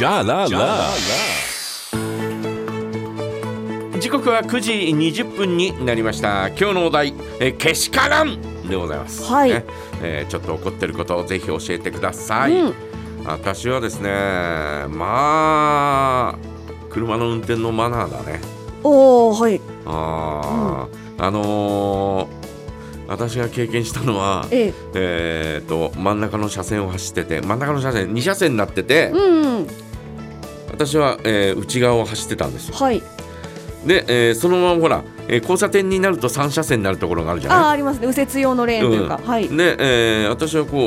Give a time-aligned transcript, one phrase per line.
[0.00, 0.90] Ja la la.
[4.00, 6.48] 時刻は9時20分になりました。
[6.48, 9.50] 今日のお題えけしからんでございます、はい。
[9.50, 9.66] ね。
[10.02, 12.74] えーちょっと怒ってることをぜひ教えてください、うん。
[13.26, 14.08] 私はですね
[14.88, 16.38] まあ
[16.88, 18.40] 車の運転のマナーだね。
[18.82, 19.60] おおはい。
[19.84, 22.40] あー、あのー
[23.06, 24.74] 私が経験したのはええ。
[24.94, 29.89] えー、と真ん中の車線を走ってて真ん中の車線2車線になってて、うんうん
[30.86, 32.74] 私は、えー内側を走ってたんですよ。
[32.76, 33.02] はい。
[33.86, 37.72] で、えーそのままほら、えー交差点になると3車線になるところがあるじゃああない？
[37.72, 38.06] ありますね。
[38.06, 39.28] 右折用のレーンというか、うん。
[39.28, 39.48] はい。
[39.48, 39.76] で、
[40.22, 40.80] えー私はこう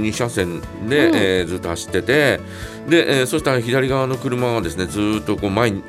[0.00, 1.16] 2車線で、うん。
[1.16, 2.40] えーずっと走ってて
[2.88, 5.82] で、えーそしたら左側の車がですねずーっとこう前に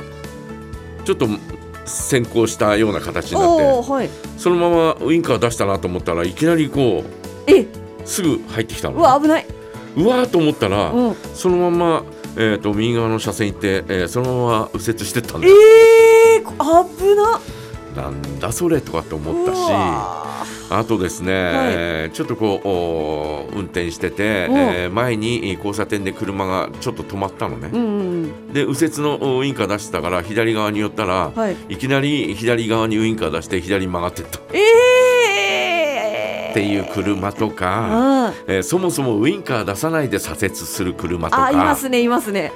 [1.05, 1.27] ちょっと
[1.85, 4.09] 先行したような形になってはい。
[4.37, 7.03] そのままウインカー出したなと思ったらいきなりこ
[7.48, 7.62] え？
[7.62, 7.67] う
[8.05, 9.45] すぐ入ってきたうのわ危ない。
[9.95, 11.15] うわーと思ったら、うん。
[11.35, 12.03] そのまま、
[12.38, 15.48] えー、と右側の車線行って、えーそのまま右折してったんだ。
[15.48, 17.40] よええー、危な。
[17.96, 19.60] なんだそれとかって思ったし
[20.70, 21.34] あとですね、い。
[21.34, 24.54] えーちょっとこう運転してて、う。
[24.54, 31.55] んえー前に交差点で車がちょっと止まったのね、うんうんで右折のウインカー出してたから左側に寄ったら、うんはい。
[31.70, 34.40] いきなり左側にウインカー出して左に曲がってった。
[34.40, 37.88] っええー、ていう車とか、
[38.30, 41.46] あえーそもそもウインカー出さないで左折する車とか。
[41.46, 42.52] あいますねいますね。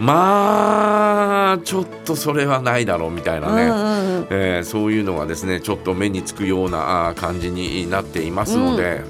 [0.00, 4.26] まあちょっとそれはないだろうみたいなね、うんうんうん。
[4.30, 9.02] えーそういうのがですねちょっと目につくような感じになっていますので、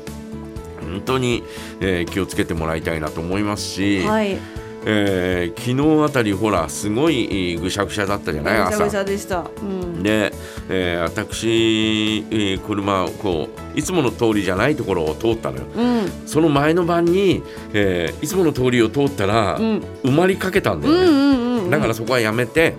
[0.80, 1.42] 本当に、
[1.80, 4.38] えー気をつけてもらいたいなと思いますし、はい
[4.86, 8.58] えー昨日あたりほらすごいえーぐしゃぐしゃだったじゃない？
[8.60, 9.10] 朝ぐちゃぐち。
[9.10, 9.46] ゃでした。
[9.62, 10.02] うん。
[10.02, 10.32] で、
[10.68, 15.64] えー私、えー車をこういつもの通りじゃないところを通ったのよ。
[15.74, 16.26] うん。
[16.26, 19.82] その前の晩に、えーいつもの通りを通ったら、うん。
[20.02, 22.74] 埋まりかけたんだよね、だからそこはやめて、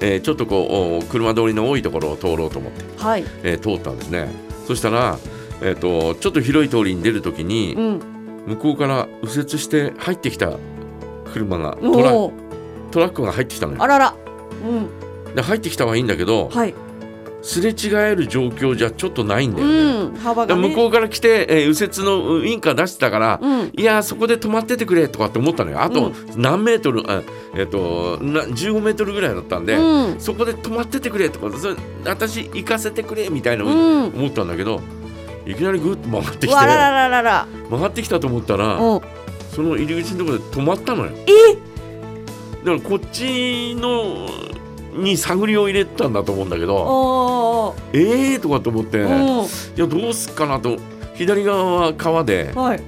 [0.00, 3.24] えーちょっとこうお車通りの多いところを通ろうと思って、はい。
[3.42, 4.28] えー通ったんですね。
[4.66, 5.18] そしたら、
[5.60, 8.00] えー、とちょっと広い通りに出るときに、うん
[8.48, 10.52] 向こうから右折して入ってきた
[11.32, 12.10] 車がトラ
[12.90, 13.82] トラックが入ってきたのよ。
[13.82, 14.14] あらら。
[14.66, 15.34] うん。
[15.34, 16.74] で入ってきたはいいんだけどはい。
[17.40, 19.72] すれ違える状況じゃちょっとないんだよね、
[20.06, 20.16] うん。
[20.16, 20.68] 幅がね。
[20.70, 23.72] 向こうから来て、えー右折のウインカー出してたから、うん。
[23.76, 25.82] いやーそこで止まっててくれとかって思ったのよ。
[25.82, 26.42] あとうん。
[26.42, 27.22] 何メートル、あ
[27.54, 30.20] えっとな15メートルぐらいだったんで、うん。
[30.20, 31.46] そこで止まっててくれとか
[32.04, 34.04] 私行かせてくれみたいなうん。
[34.06, 34.80] 思ったんだけど、
[35.46, 37.46] いきなりぐっと曲がってきてわららららら。
[37.70, 39.00] 曲がってきたと思ったら、うん。
[39.52, 41.12] その入り口のところで止まったのよ。
[41.26, 41.54] え？
[42.64, 44.28] だからこっちの
[45.00, 48.40] に探りを入れてたんだと思うんだけどおーえー？
[48.40, 49.46] とかと思って、いうん。
[49.76, 50.76] やどうすっかなと。
[51.14, 52.82] 左側は川ではい。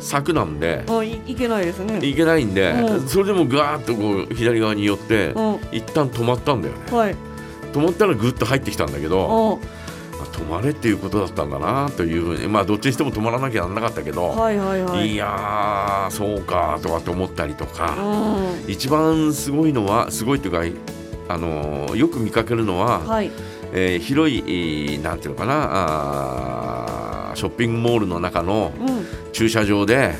[0.00, 1.98] 柵なんであいいけないですね。
[2.00, 3.08] 行けないんで、うん。
[3.08, 5.58] それでもガーッとこう左側に寄って、うん。
[5.72, 6.96] 一旦止まったんだよね。
[6.96, 7.16] はい。
[7.72, 9.58] 止まったらぐっと入ってきたんだけど、
[10.38, 15.12] 止まれっていうことだったんだなというふうにまあどっちにしても止まらなきゃなんなかったけど、はいはいはい。
[15.12, 18.70] い、やーそうかとかって思ったりとか、うん。
[18.70, 23.30] 一番すごいのはすごいというかあのーよく見かけるのは、はい。
[23.72, 25.68] えー広いえーなんていうのかな
[27.30, 29.06] あーショッピングモールの中のうん。
[29.32, 30.14] 駐車場で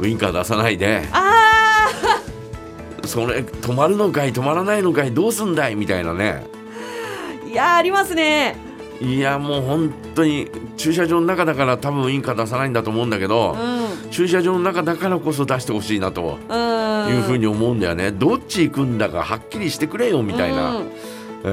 [0.00, 1.88] ウインカー出さないであ
[3.04, 6.44] それ止まるのかい止まらないのかいどうすんだいみたいなね。
[7.46, 8.56] ーいやーありますね
[9.00, 14.10] いやもう本当に駐車場の中だから多分ウインカー出さないんだと思うんだけど、うん。
[14.10, 17.14] 駐車場の中だからこそ出してほしいなとうん。
[17.14, 20.86] いうふうに思うんだよね、どっち行くんだかはっきりしてくれよみたいな、うん。
[21.44, 21.48] え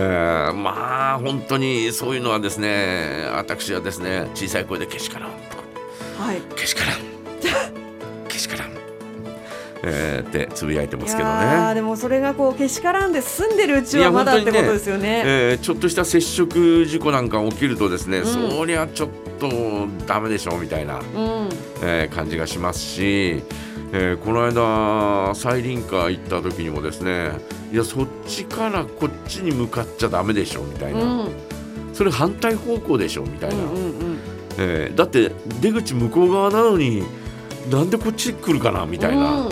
[0.51, 6.41] ーまあ本当にそういうのはですね私はですね小さい声でけしからんはい。
[6.55, 6.99] けしからん、
[9.83, 11.75] えーってつぶやいてますけどいやーね。
[11.75, 15.23] でもそれがこうけしからんで住んでるうちはまだってことですよね。
[15.25, 19.09] えーちょっとした接触事故なんか起きるとですね、んそりゃちょっ
[19.39, 19.49] と
[20.05, 21.03] ダメでしょみたいな、うん。
[21.83, 23.43] えー感じがしますし、
[23.93, 27.31] えーこの間サイリンカー行った時にもですね
[27.71, 31.29] いやそっちからこっちに向かっちゃダメでしょみたいな、うん。
[31.93, 34.19] それ反対方向でしょみたいな、うんうん。
[34.59, 35.31] えーだって
[35.61, 37.03] 出口向こう側なのに
[37.69, 39.51] なんでこっち来るかなみたいな、うん。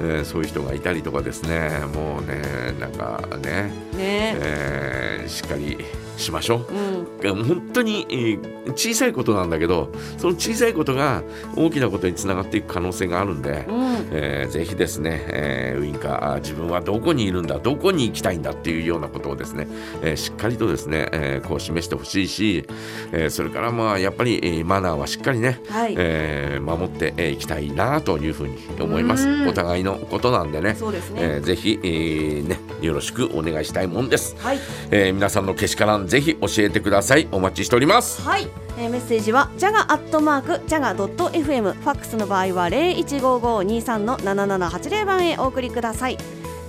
[0.00, 1.70] えーそういう人がいたりとかですね。
[1.94, 4.36] もうねなんかね、ね。
[4.40, 5.78] えーしっかり
[6.16, 6.66] しましょう。
[6.72, 11.22] うん本当に、えー小さいことなんだけどその小さいことが
[11.54, 14.08] 大きなことにつながっていく可能性があるんで、うん。
[14.10, 19.68] えーぜひですね、えーウインカー自分はどこにいるんだどこに行きたいんだっていうようなことをですね、
[20.02, 22.64] えーしっかりとですね、えーこう示してほしいし、
[23.12, 29.28] えーそれからまあやっぱり、えーマナーはしっかりね、はい、えー守ってえーいきたいなというふうに思います。
[29.28, 29.48] うん。
[29.48, 34.58] お互いのことなんでね、そうですね、えーぜひ、えーね、よろしくお願いしたいもんです、はい。
[34.90, 37.28] えー皆さんのけしからんぜひ教えてください。
[37.32, 38.22] お待ちしております。
[38.22, 38.48] はい、
[38.78, 46.18] えーメッセージはジャガアットマークジャガドット FM ファックスの場合は零一五五二三の七七八零番へお送りください。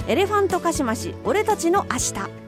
[0.07, 2.44] エレファントカシマシ俺たちの明日。